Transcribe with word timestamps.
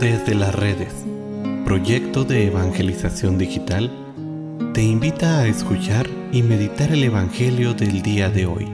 Desde 0.00 0.34
las 0.34 0.52
redes, 0.54 0.92
proyecto 1.64 2.24
de 2.24 2.48
evangelización 2.48 3.38
digital, 3.38 3.90
te 4.74 4.82
invita 4.82 5.38
a 5.38 5.46
escuchar 5.46 6.08
y 6.32 6.42
meditar 6.42 6.90
el 6.90 7.04
Evangelio 7.04 7.74
del 7.74 8.02
día 8.02 8.28
de 8.28 8.46
hoy. 8.46 8.64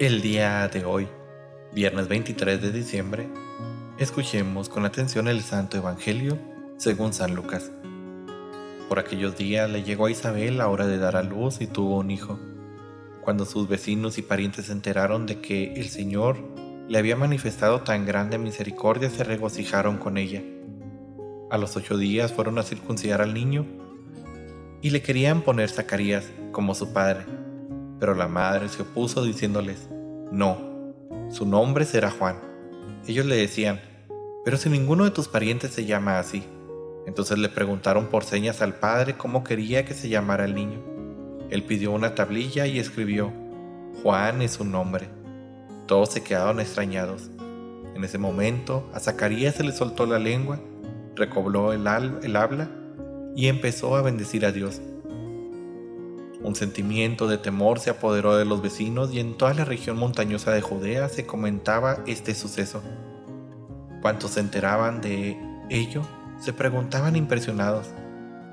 El 0.00 0.22
día 0.22 0.66
de 0.68 0.84
hoy, 0.84 1.08
viernes 1.72 2.08
23 2.08 2.60
de 2.60 2.72
diciembre, 2.72 3.28
escuchemos 3.98 4.68
con 4.68 4.84
atención 4.84 5.28
el 5.28 5.40
Santo 5.42 5.76
Evangelio 5.76 6.36
según 6.78 7.12
San 7.12 7.34
Lucas. 7.34 7.70
Por 8.90 8.98
aquellos 8.98 9.36
días 9.36 9.70
le 9.70 9.84
llegó 9.84 10.06
a 10.06 10.10
Isabel 10.10 10.58
la 10.58 10.66
hora 10.66 10.84
de 10.84 10.98
dar 10.98 11.14
a 11.14 11.22
luz 11.22 11.60
y 11.60 11.68
tuvo 11.68 11.98
un 11.98 12.10
hijo. 12.10 12.40
Cuando 13.22 13.44
sus 13.44 13.68
vecinos 13.68 14.18
y 14.18 14.22
parientes 14.22 14.66
se 14.66 14.72
enteraron 14.72 15.26
de 15.26 15.40
que 15.40 15.74
el 15.74 15.88
Señor 15.90 16.38
le 16.88 16.98
había 16.98 17.14
manifestado 17.14 17.82
tan 17.82 18.04
grande 18.04 18.36
misericordia, 18.36 19.08
se 19.08 19.22
regocijaron 19.22 19.96
con 19.98 20.18
ella. 20.18 20.42
A 21.52 21.56
los 21.56 21.76
ocho 21.76 21.98
días 21.98 22.32
fueron 22.32 22.58
a 22.58 22.64
circuncidar 22.64 23.22
al 23.22 23.32
niño 23.32 23.64
y 24.82 24.90
le 24.90 25.02
querían 25.02 25.42
poner 25.42 25.70
Zacarías 25.70 26.24
como 26.50 26.74
su 26.74 26.92
padre, 26.92 27.26
pero 28.00 28.16
la 28.16 28.26
madre 28.26 28.68
se 28.68 28.82
opuso 28.82 29.22
diciéndoles, 29.22 29.88
no, 30.32 30.58
su 31.30 31.46
nombre 31.46 31.84
será 31.84 32.10
Juan. 32.10 32.40
Ellos 33.06 33.26
le 33.26 33.36
decían, 33.36 33.80
pero 34.44 34.56
si 34.56 34.68
ninguno 34.68 35.04
de 35.04 35.12
tus 35.12 35.28
parientes 35.28 35.70
se 35.70 35.84
llama 35.84 36.18
así. 36.18 36.42
Entonces 37.06 37.38
le 37.38 37.48
preguntaron 37.48 38.06
por 38.06 38.24
señas 38.24 38.62
al 38.62 38.74
padre 38.74 39.16
cómo 39.16 39.42
quería 39.42 39.84
que 39.84 39.94
se 39.94 40.08
llamara 40.08 40.44
el 40.44 40.54
niño. 40.54 40.78
Él 41.50 41.64
pidió 41.64 41.92
una 41.92 42.14
tablilla 42.14 42.66
y 42.66 42.78
escribió, 42.78 43.32
Juan 44.02 44.42
es 44.42 44.52
su 44.52 44.64
nombre. 44.64 45.08
Todos 45.86 46.10
se 46.10 46.22
quedaron 46.22 46.60
extrañados. 46.60 47.30
En 47.94 48.04
ese 48.04 48.18
momento 48.18 48.88
a 48.94 49.00
Zacarías 49.00 49.56
se 49.56 49.64
le 49.64 49.72
soltó 49.72 50.06
la 50.06 50.18
lengua, 50.18 50.60
recobró 51.16 51.72
el, 51.72 51.86
el 52.22 52.36
habla 52.36 52.70
y 53.34 53.48
empezó 53.48 53.96
a 53.96 54.02
bendecir 54.02 54.46
a 54.46 54.52
Dios. 54.52 54.80
Un 56.42 56.54
sentimiento 56.54 57.26
de 57.26 57.36
temor 57.36 57.80
se 57.80 57.90
apoderó 57.90 58.36
de 58.36 58.44
los 58.44 58.62
vecinos 58.62 59.12
y 59.12 59.20
en 59.20 59.36
toda 59.36 59.52
la 59.52 59.64
región 59.64 59.98
montañosa 59.98 60.52
de 60.52 60.62
Judea 60.62 61.08
se 61.08 61.26
comentaba 61.26 61.98
este 62.06 62.34
suceso. 62.34 62.82
Cuantos 64.00 64.32
se 64.32 64.40
enteraban 64.40 65.02
de 65.02 65.36
ello 65.68 66.02
se 66.40 66.54
preguntaban 66.54 67.16
impresionados, 67.16 67.88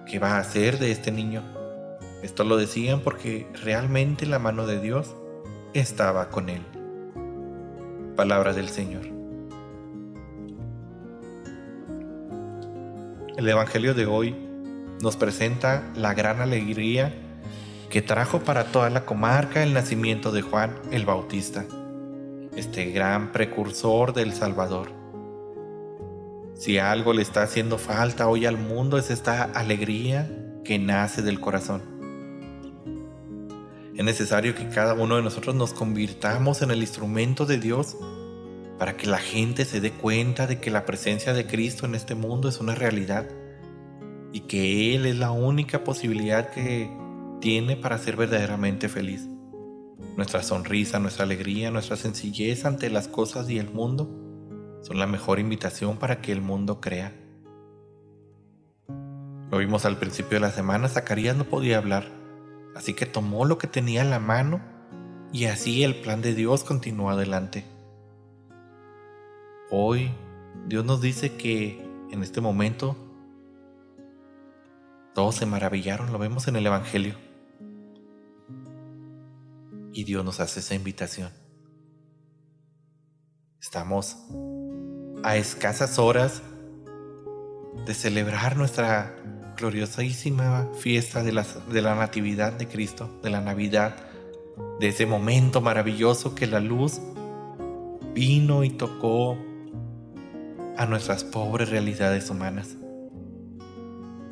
¿qué 0.06 0.20
va 0.20 0.36
a 0.36 0.40
hacer 0.40 0.78
de 0.78 0.92
este 0.92 1.12
niño? 1.12 1.42
Esto 2.22 2.44
lo 2.44 2.58
decían 2.58 3.00
porque 3.00 3.48
realmente 3.64 4.26
la 4.26 4.40
mano 4.40 4.68
de 4.68 4.82
Dios 4.82 5.16
estaba 5.74 6.30
con 6.30 6.50
él. 6.50 6.62
Palabra 8.18 8.54
del 8.54 8.68
Señor. 8.68 9.04
El 13.38 13.48
Evangelio 13.48 13.94
de 13.94 14.06
hoy 14.06 14.36
nos 15.02 15.16
presenta 15.16 15.84
la 15.96 16.14
gran 16.14 16.42
alegría 16.42 17.14
que 17.90 18.02
trajo 18.02 18.40
para 18.40 18.66
toda 18.66 18.90
la 18.90 19.06
comarca 19.06 19.64
el 19.64 19.74
nacimiento 19.74 20.32
de 20.32 20.42
Juan 20.42 20.76
el 20.92 21.06
Bautista, 21.06 21.64
este 22.56 22.92
gran 22.92 23.32
precursor 23.32 24.14
del 24.14 24.34
Salvador. 24.34 24.97
Si 26.58 26.80
algo 26.80 27.14
le 27.14 27.22
está 27.22 27.44
haciendo 27.44 27.78
falta 27.78 28.28
hoy 28.28 28.48
al 28.48 28.58
mundo 28.58 28.98
es 28.98 29.12
esta 29.12 29.44
alegría 29.44 30.28
que 30.66 30.80
nace 30.80 31.22
del 31.22 31.40
corazón. 31.40 31.84
Es 33.96 34.04
necesario 34.04 34.56
que 34.56 34.68
cada 34.68 34.96
uno 34.96 35.18
de 35.18 35.22
nosotros 35.22 35.56
nos 35.56 35.74
convirtamos 35.74 36.64
en 36.64 36.72
el 36.72 36.80
instrumento 36.80 37.46
de 37.46 37.60
Dios 37.60 37.96
para 38.80 38.98
que 38.98 39.06
la 39.06 39.20
gente 39.20 39.66
se 39.66 39.82
dé 39.82 39.92
cuenta 39.92 40.48
de 40.48 40.60
que 40.60 40.72
la 40.72 40.84
presencia 40.86 41.32
de 41.34 41.46
Cristo 41.46 41.86
en 41.86 41.94
este 41.94 42.16
mundo 42.16 42.50
es 42.50 42.60
una 42.60 42.74
realidad 42.74 43.28
y 44.34 44.42
que 44.42 44.96
Él 44.96 45.06
es 45.06 45.18
la 45.18 45.30
única 45.30 45.84
posibilidad 45.84 46.50
que 46.50 46.90
tiene 47.40 47.78
para 47.78 48.00
ser 48.00 48.16
verdaderamente 48.16 48.90
feliz. 48.90 49.28
Nuestra 50.16 50.42
sonrisa, 50.42 50.98
nuestra 50.98 51.26
alegría, 51.26 51.70
nuestra 51.70 51.98
sencillez 51.98 52.66
ante 52.66 52.90
las 52.90 53.08
cosas 53.08 53.48
y 53.48 53.60
el 53.60 53.70
mundo 53.70 54.27
son 54.82 55.00
la 55.00 55.08
mejor 55.08 55.40
invitación 55.40 55.98
para 55.98 56.22
que 56.22 56.32
el 56.32 56.42
mundo 56.42 56.80
crea. 56.82 57.14
Lo 59.52 59.58
vimos 59.58 59.86
al 59.86 59.98
principio 59.98 60.38
de 60.38 60.42
la 60.42 60.52
semana, 60.52 60.90
Zacarías 60.90 61.38
no 61.38 61.46
podía 61.46 61.78
hablar, 61.78 62.12
así 62.76 62.94
que 62.94 63.06
tomó 63.06 63.46
lo 63.46 63.58
que 63.58 63.68
tenía 63.68 64.02
en 64.02 64.10
la 64.10 64.20
mano 64.20 64.62
y 65.32 65.46
así 65.46 65.84
el 65.84 65.96
plan 66.02 66.22
de 66.22 66.34
Dios 66.34 66.64
continuó 66.64 67.10
adelante. 67.10 67.66
Hoy 69.70 70.12
Dios 70.68 70.86
nos 70.86 71.02
dice 71.02 71.36
que 71.36 71.86
en 72.12 72.24
este 72.24 72.42
momento 72.42 72.96
todos 75.14 75.36
se 75.36 75.46
maravillaron, 75.46 76.12
lo 76.12 76.20
vemos 76.20 76.48
en 76.48 76.56
el 76.58 76.68
Evangelio. 76.68 77.16
Y 79.92 80.04
Dios 80.04 80.24
nos 80.24 80.40
hace 80.40 80.60
esa 80.60 80.76
invitación. 80.76 81.32
Estamos 83.68 84.16
a 85.24 85.36
escasas 85.36 86.00
horas 86.00 86.42
de 87.86 87.94
celebrar 87.94 88.56
nuestra 88.56 89.14
gloriosísima 89.58 90.70
fiesta 90.80 91.22
de 91.22 91.34
la, 91.34 91.46
de 91.70 91.82
la 91.82 91.94
Natividad 91.94 92.54
de 92.54 92.70
Cristo, 92.70 93.20
de 93.22 93.30
la 93.30 93.42
Navidad, 93.42 93.98
de 94.80 94.88
ese 94.88 95.06
momento 95.06 95.60
maravilloso 95.60 96.34
que 96.34 96.48
la 96.48 96.62
luz 96.62 97.02
vino 98.14 98.64
y 98.64 98.70
tocó 98.70 99.38
a 100.78 100.86
nuestras 100.86 101.26
pobres 101.26 101.70
realidades 101.70 102.30
humanas. 102.30 102.78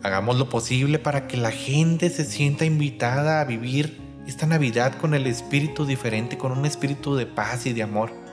Hagamos 0.02 0.38
lo 0.38 0.48
posible 0.48 0.98
para 0.98 1.28
que 1.28 1.36
la 1.36 1.52
gente 1.52 2.10
se 2.10 2.24
sienta 2.24 2.64
invitada 2.64 3.42
a 3.42 3.44
vivir 3.44 4.00
esta 4.28 4.46
Navidad 4.46 4.98
con 4.98 5.14
el 5.14 5.28
espíritu 5.28 5.86
diferente, 5.86 6.38
con 6.38 6.54
un 6.54 6.66
espíritu 6.66 7.18
de 7.18 7.26
paz 7.26 7.66
y 7.66 7.74
de 7.74 7.84
amor 7.84 8.25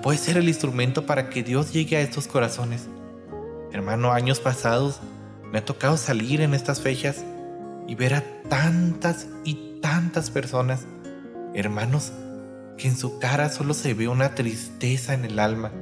puede 0.00 0.18
ser 0.18 0.36
el 0.36 0.48
instrumento 0.48 1.06
para 1.06 1.28
que 1.28 1.42
Dios 1.42 1.72
llegue 1.72 1.96
a 1.96 2.00
estos 2.00 2.26
corazones. 2.26 2.88
Hermano, 3.72 4.12
años 4.12 4.40
pasados 4.40 5.00
me 5.50 5.58
ha 5.58 5.64
tocado 5.64 5.96
salir 5.96 6.40
en 6.40 6.54
estas 6.54 6.80
fechas 6.80 7.24
y 7.86 7.94
ver 7.94 8.14
a 8.14 8.24
tantas 8.48 9.26
y 9.44 9.80
tantas 9.80 10.30
personas, 10.30 10.86
hermanos, 11.54 12.12
que 12.78 12.88
en 12.88 12.96
su 12.96 13.18
cara 13.18 13.50
solo 13.50 13.74
se 13.74 13.92
ve 13.92 14.08
una 14.08 14.34
tristeza 14.34 15.14
en 15.14 15.24
el 15.24 15.38
alma, 15.38 15.72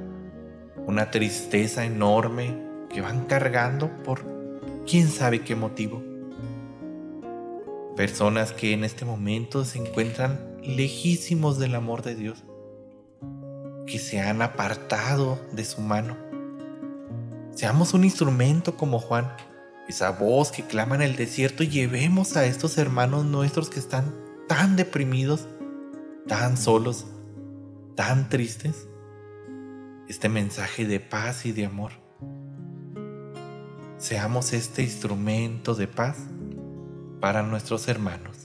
una 0.86 1.10
tristeza 1.10 1.84
enorme 1.84 2.56
que 2.92 3.00
van 3.00 3.26
cargando 3.26 3.90
por 4.02 4.24
quién 4.86 5.08
sabe 5.08 5.42
qué 5.42 5.54
motivo. 5.54 6.02
Personas 7.96 8.52
que 8.52 8.72
en 8.72 8.82
este 8.82 9.04
momento 9.04 9.64
se 9.64 9.78
encuentran 9.78 10.40
lejísimos 10.62 11.58
del 11.58 11.74
amor 11.74 12.02
de 12.02 12.14
Dios 12.16 12.44
que 13.90 13.98
se 13.98 14.20
han 14.20 14.40
apartado 14.40 15.40
de 15.52 15.64
su 15.64 15.80
mano. 15.80 16.16
Seamos 17.54 17.92
un 17.92 18.04
instrumento 18.04 18.76
como 18.76 19.00
Juan, 19.00 19.32
esa 19.88 20.10
voz 20.10 20.52
que 20.52 20.62
clama 20.62 20.94
en 20.94 21.02
el 21.02 21.16
desierto 21.16 21.64
y 21.64 21.68
llevemos 21.68 22.36
a 22.36 22.46
estos 22.46 22.78
hermanos 22.78 23.24
nuestros 23.24 23.68
que 23.68 23.80
están 23.80 24.14
tan 24.46 24.76
deprimidos, 24.76 25.48
tan 26.28 26.56
solos, 26.56 27.06
tan 27.96 28.28
tristes, 28.28 28.88
este 30.08 30.28
mensaje 30.28 30.86
de 30.86 31.00
paz 31.00 31.44
y 31.44 31.52
de 31.52 31.66
amor. 31.66 31.92
Seamos 33.98 34.52
este 34.52 34.82
instrumento 34.82 35.74
de 35.74 35.88
paz 35.88 36.16
para 37.20 37.42
nuestros 37.42 37.88
hermanos. 37.88 38.39